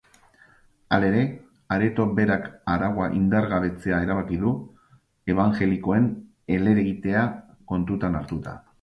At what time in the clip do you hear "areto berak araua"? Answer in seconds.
1.75-3.11